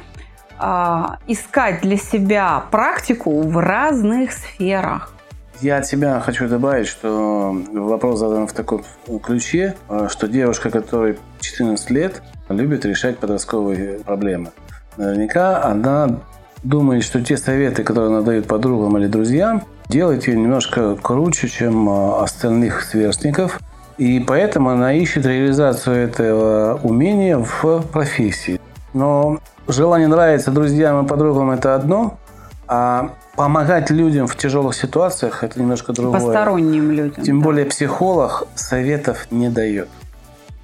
[0.61, 5.15] э, искать для себя практику в разных сферах.
[5.61, 8.83] Я от себя хочу добавить, что вопрос задан в таком
[9.23, 14.51] ключе, а, что девушка, которой 14 лет, любит решать подростковые проблемы.
[14.97, 16.21] Наверняка она
[16.65, 21.89] думает, что те советы, которые она дает подругам или друзьям, делает ее немножко круче, чем
[21.89, 23.61] а, остальных сверстников.
[23.99, 28.61] И поэтому она ищет реализацию этого умения в профессии.
[28.93, 32.19] Но желание нравиться друзьям и подругам– это одно,
[32.67, 36.21] а помогать людям в тяжелых ситуациях– это немножко другое.
[36.21, 37.25] Посторонним людям.
[37.25, 37.45] Тем да.
[37.45, 39.89] более психолог советов не дает.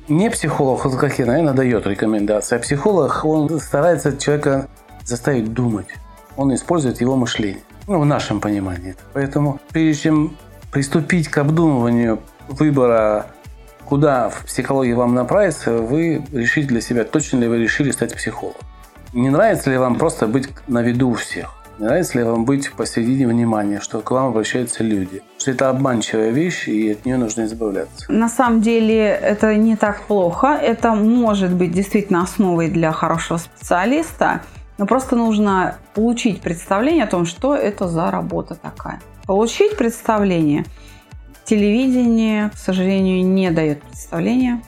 [0.09, 4.67] Не психолог, вот как я, наверное, дает рекомендации, а психолог, он старается человека
[5.05, 5.87] заставить думать.
[6.37, 7.63] Он использует его мышление.
[7.87, 8.97] Ну, в нашем понимании.
[9.13, 10.37] Поэтому, прежде чем
[10.73, 12.19] приступить к обдумыванию
[12.51, 13.27] выбора,
[13.85, 18.61] куда в психологии вам направиться, вы решите для себя, точно ли вы решили стать психологом.
[19.13, 21.55] Не нравится ли вам просто быть на виду у всех?
[21.81, 25.23] Не нравится ли вам быть посередине внимания, что к вам обращаются люди?
[25.39, 28.13] Что это обманчивая вещь, и от нее нужно избавляться.
[28.13, 30.49] На самом деле это не так плохо.
[30.49, 34.43] Это может быть действительно основой для хорошего специалиста.
[34.77, 39.01] Но просто нужно получить представление о том, что это за работа такая.
[39.27, 40.67] Получить представление.
[41.51, 44.63] Телевидение, к сожалению, не дает представления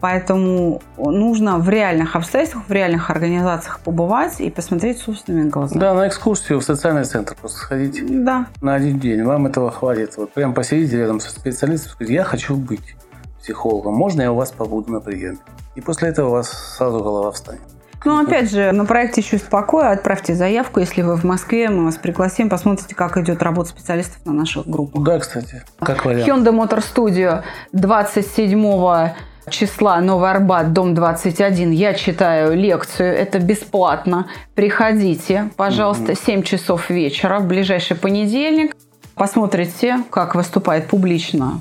[0.00, 5.80] Поэтому нужно в реальных обстоятельствах, в реальных организациях побывать и посмотреть собственными глазами.
[5.80, 8.24] Да, на экскурсию в социальный центр просто сходить.
[8.24, 8.46] Да.
[8.60, 9.24] На один день.
[9.24, 10.18] Вам этого хватит.
[10.18, 12.96] Вот прям посидите рядом со специалистом, сказать, я хочу быть
[13.40, 13.94] психологом.
[13.94, 15.38] Можно я у вас побуду на приеме?
[15.76, 17.62] И после этого у вас сразу голова встанет.
[18.04, 21.96] Ну, опять же, на проекте «Чувство покоя» отправьте заявку, если вы в Москве, мы вас
[21.96, 25.02] пригласим, посмотрите, как идет работа специалистов на наших группах.
[25.02, 26.26] Да, кстати, как вариант.
[26.26, 29.12] Hyundai Motor Studio 27
[29.50, 34.28] числа Новый Арбат, дом 21, я читаю лекцию, это бесплатно.
[34.54, 38.76] Приходите, пожалуйста, 7 часов вечера в ближайший понедельник.
[39.14, 41.60] Посмотрите, как выступает публично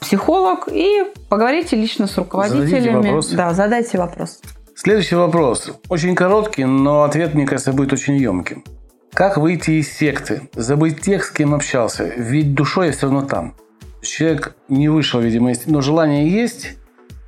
[0.00, 3.02] психолог и поговорите лично с руководителями.
[3.02, 4.40] Зададите да, задайте вопрос.
[4.82, 5.72] Следующий вопрос.
[5.90, 8.64] Очень короткий, но ответ, мне кажется, будет очень емким.
[9.12, 10.48] Как выйти из секты?
[10.54, 12.10] Забыть тех, с кем общался.
[12.16, 13.52] Ведь душой я все равно там.
[14.00, 16.78] Человек не вышел, видимо, но желание есть,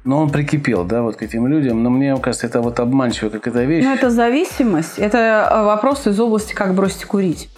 [0.03, 1.83] но он прикипел, да, вот к этим людям.
[1.83, 3.85] Но мне кажется, это вот обманчиво, как эта вещь.
[3.85, 4.99] Ну, это зависимость.
[4.99, 7.51] Это э, вопрос из области, как бросить курить.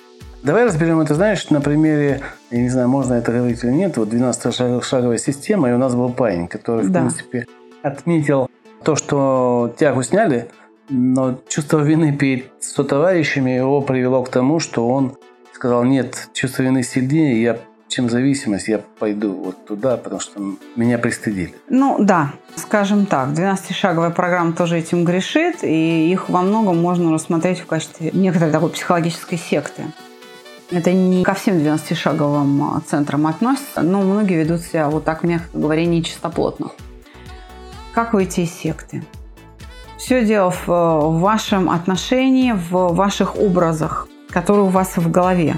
[0.42, 4.08] Давай разберем это, знаешь, на примере, я не знзнаю, можно это говорить или нет, вот
[4.08, 6.98] 12-шаговая система, и у нас был парень, который, в да.
[6.98, 7.46] принципе,
[7.84, 8.48] отметил
[8.84, 10.50] то, что тягу сняли,
[10.88, 15.16] но чувство вины перед сотоварищами его привело к тому, что он
[15.52, 20.40] сказал, нет, чувство вины сильнее, я чем зависимость, я пойду вот туда, потому что
[20.74, 21.54] меня пристыдили.
[21.68, 27.60] Ну да, скажем так, 12-шаговая программа тоже этим грешит, и их во многом можно рассмотреть
[27.60, 29.84] в качестве некоторой такой психологической секты.
[30.70, 35.46] Это не ко всем 12-шаговым а, центрам относится, но многие ведут себя вот так, мягко
[35.52, 36.72] говоря, нечистоплотно.
[37.94, 39.04] Как выйти из секты?
[39.98, 45.54] Все дело в, в вашем отношении, в ваших образах, которые у вас в голове.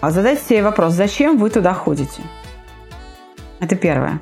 [0.00, 2.20] А задайте себе вопрос, зачем вы туда ходите?
[3.58, 4.20] Это первое.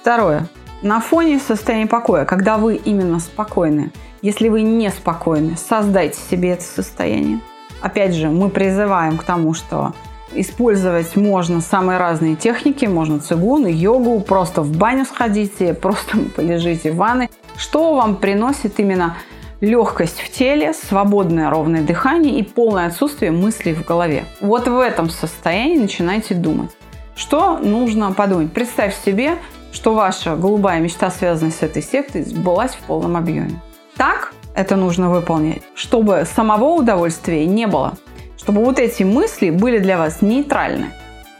[0.00, 0.48] Второе.
[0.82, 6.64] На фоне состояния покоя, когда вы именно спокойны, если вы не спокойны, создайте себе это
[6.64, 7.40] состояние.
[7.80, 9.94] Опять же, мы призываем к тому, что
[10.34, 16.96] использовать можно самые разные техники, можно цигун, йогу, просто в баню сходите, просто полежите в
[16.96, 17.30] ванной.
[17.56, 19.16] Что вам приносит именно
[19.60, 24.24] легкость в теле, свободное ровное дыхание и полное отсутствие мыслей в голове.
[24.40, 26.70] Вот в этом состоянии начинайте думать.
[27.16, 28.52] Что нужно подумать?
[28.52, 29.36] Представь себе,
[29.72, 33.60] что ваша голубая мечта, связанная с этой сектой, сбылась в полном объеме.
[33.96, 37.94] Так это нужно выполнять, чтобы самого удовольствия не было,
[38.36, 40.92] чтобы вот эти мысли были для вас нейтральны,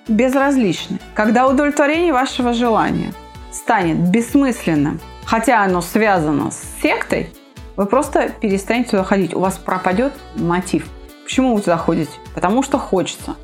[0.09, 0.99] безразличны.
[1.15, 3.13] Когда удовлетворение вашего желания
[3.53, 7.31] станет бессмысленным, хотя оно связано с сектой,
[7.77, 9.35] вы просто перестанете туда ходить.
[9.35, 10.87] У вас пропадет мотив.
[11.25, 12.13] Почему вы туда ходите?
[12.35, 13.35] Потому что хочется.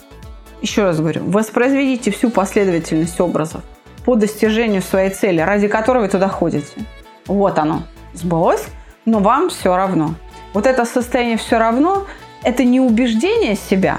[0.62, 3.62] Еще раз говорю, воспроизведите всю последовательность образов
[4.04, 6.84] по достижению своей цели, ради которой вы туда ходите.
[7.26, 8.66] Вот оно, сбылось,
[9.04, 10.14] но вам все равно.
[10.52, 12.06] Вот это состояние все равно,
[12.42, 13.98] это не убеждение себя,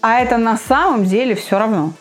[0.00, 1.92] а это на самом деле все равно.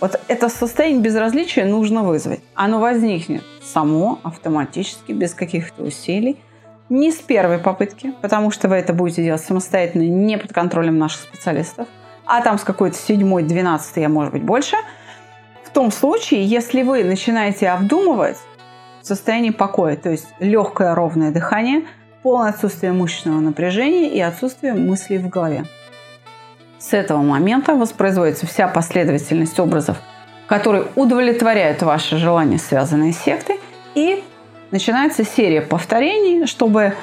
[0.00, 2.40] Вот это состояние безразличия нужно вызвать.
[2.54, 6.38] Оно возникнет само, автоматически, без каких-то усилий–
[6.90, 11.22] не с первой попытки, потому что вы это будете делать самостоятельно, не под контролем наших
[11.22, 11.88] специалистов,
[12.26, 14.76] а там с какой-то седьмой, двенадцатой, а может быть больше.
[15.64, 18.38] В том случае, если вы начинаете обдумывать
[19.02, 21.84] в состоянии покоя, то есть легкое ровное дыхание,
[22.22, 25.64] полное отсутствие мышечного напряжения и отсутствие мыслей в голове.
[26.78, 29.98] С этого момента воспроизводится вся последовательность образов,
[30.46, 33.60] которые удовлетворяют ваши желания, связанные с сектой,
[33.94, 34.24] и
[34.70, 36.94] начинается серия повторений, чтобы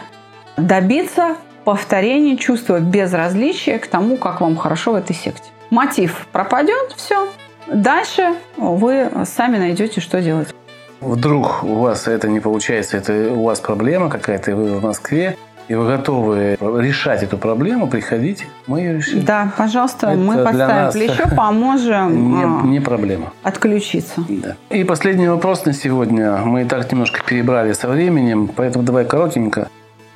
[0.57, 5.49] добиться повторения чувства безразличия к тому, как вам хорошо в этой секте.
[5.69, 7.27] Мотив пропадет, все.
[7.67, 10.56] Дальше вы сами найдете, что делать.
[11.01, 15.37] Вдруг у вас это не получается, это у вас проблема какая-то, вы в Москве,
[15.67, 19.23] и вы готовы решать эту проблему, приходите, мы ее решим.
[19.23, 22.37] Да, пожалуйста, Это мы подставим плечо, поможем.
[22.37, 23.33] Не, а, не проблема.
[23.43, 24.23] Отключиться.
[24.29, 24.55] Да.
[24.69, 26.37] И последний вопрос на сегодня.
[26.37, 29.67] Мы и так немножко перебрали со временем, поэтому давай коротенько.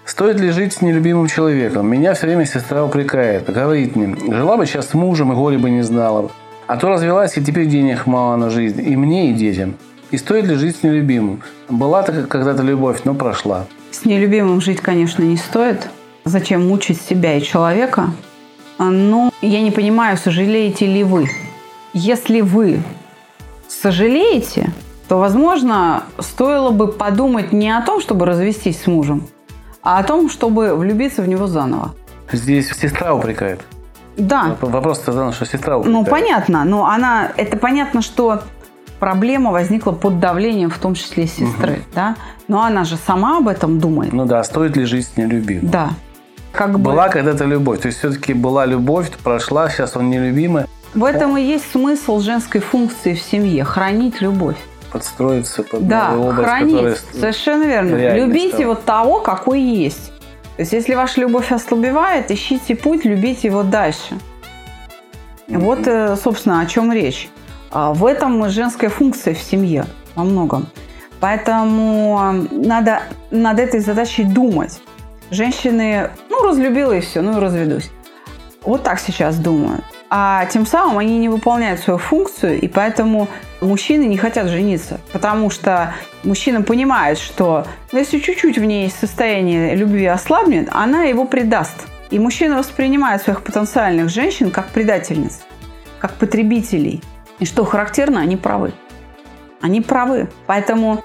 [0.06, 1.88] Стоит ли жить с нелюбимым человеком?
[1.88, 3.52] Меня все время сестра упрекает.
[3.52, 6.32] Говорит мне, жила бы сейчас с мужем и горе бы не знала.
[6.68, 8.82] А то развелась, и теперь денег мало на жизнь.
[8.82, 9.76] И мне, и детям.
[10.12, 11.42] И стоит ли жить с нелюбимым?
[11.70, 13.66] Была-то когда-то любовь, но прошла.
[13.92, 15.90] С нелюбимым жить, конечно, не стоит.
[16.26, 18.12] Зачем мучить себя и человека?
[18.78, 21.30] Но я не понимаю, сожалеете ли вы.
[21.94, 22.82] Если вы
[23.70, 24.72] сожалеете,
[25.08, 29.28] то, возможно, стоило бы подумать не о том, чтобы развестись с мужем,
[29.82, 31.94] а о том, чтобы влюбиться в него заново.
[32.32, 33.62] Здесь сестра упрекает.
[34.18, 34.58] Да.
[34.60, 36.06] Вопрос-то том, что сестра упрекает.
[36.06, 36.66] Ну, понятно.
[36.66, 37.32] Но она...
[37.38, 38.44] Это понятно, что
[39.02, 41.82] проблема возникла под давлением, в том числе сестры, угу.
[41.96, 42.16] да?
[42.48, 44.14] Но она же сама об этом думает.
[44.14, 45.70] Ну да, стоит ли жить с нелюбимым?
[45.70, 45.90] Да.
[46.52, 47.14] Как была бы...
[47.14, 47.82] когда-то любовь.
[47.82, 50.66] То есть все-таки была любовь, прошла, сейчас он нелюбимый.
[50.94, 54.58] В этом и есть смысл женской функции в семье– хранить любовь.
[54.92, 56.76] Подстроиться под да, образ, хранить.
[56.76, 58.16] который Совершенно верно.
[58.16, 58.66] Любите стал.
[58.68, 60.12] вот того, какой есть.
[60.58, 64.14] То есть, если ваша любовь ослабевает, ищите путь, любите его дальше.
[65.48, 65.60] Mm-hmm.
[65.60, 67.30] Вот, э, собственно, о чем речь.
[67.72, 70.68] А, в этом женская функция в семье во многом.
[71.20, 74.82] Поэтому э, надо над этой задачей думать.
[75.30, 77.90] Женщины, ну, разлюбила и все, ну и разведусь.
[78.64, 79.84] Вот так сейчас думают.
[80.10, 83.30] А тем самым они не выполняют свою функцию, и поэтому
[83.62, 85.00] мужчины не хотят жениться.
[85.14, 85.94] Потому что
[86.24, 91.88] мужчина понимает, что ну, если чуть-чуть в ней состояние любви ослабнет, она его предаст.
[92.10, 95.40] И мужчина воспринимает своих потенциальных женщин как предательниц,
[96.00, 97.02] как потребителей.
[97.42, 98.72] И что характерно, они правы.
[99.62, 100.30] Они правы.
[100.46, 101.04] Поэтому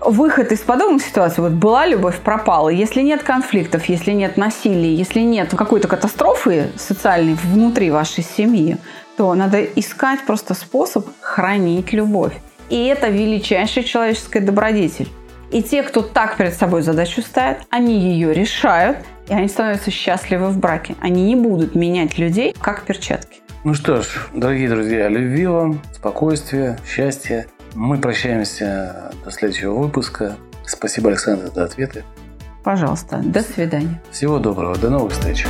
[0.00, 2.68] выход из подобных ситуаций, вот была любовь, пропала.
[2.68, 8.76] Если нет конфликтов, если нет насилия, если нет какой-то катастрофы социальной внутри вашей семьи,
[9.16, 12.34] то надо искать просто способ хранить любовь.
[12.70, 15.08] И это величайшая человеческая добродетель.
[15.50, 18.98] И те, кто так перед собой задачу ставит, они ее решают,
[19.28, 20.94] и они становятся счастливы в браке.
[21.00, 23.43] Они не будут менять людей, как перчатки.
[23.64, 30.36] Ну что ж, дорогие друзья, любви вам, спокойствия, счастья мы прощаемся до следующего выпуска.
[30.66, 32.04] Спасибо, Александр, за ответы.
[32.62, 34.02] Пожалуйста, до свидания.
[34.10, 35.46] Всего доброго, до новых встреч.